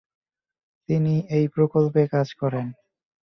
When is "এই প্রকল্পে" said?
1.37-2.01